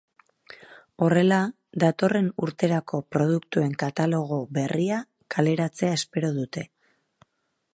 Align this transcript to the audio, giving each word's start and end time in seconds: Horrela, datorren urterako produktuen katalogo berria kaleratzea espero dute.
Horrela, 1.07 1.41
datorren 1.83 2.31
urterako 2.47 3.01
produktuen 3.17 3.75
katalogo 3.83 4.39
berria 4.59 4.97
kaleratzea 5.37 5.93
espero 5.99 6.33
dute. 6.41 6.65